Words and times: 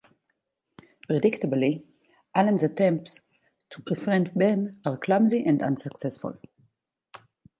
Predictably, 1.07 1.83
Alan's 2.33 2.63
attempts 2.63 3.19
to 3.69 3.83
befriend 3.83 4.33
Ben 4.33 4.79
are 4.83 4.97
clumsy 4.97 5.43
and 5.45 5.61
unsuccessful. 5.61 6.39